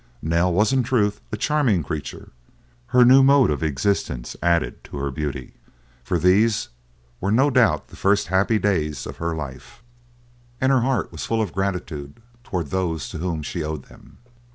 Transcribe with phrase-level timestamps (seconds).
[0.23, 2.31] Nell was in truth a charming creature;
[2.87, 5.53] her new mode of existence added to her beauty,
[6.03, 6.69] for these
[7.19, 9.83] were no doubt the first happy days of her life,
[10.59, 14.17] and her heart was full of gratitude towards those to whom she owed them.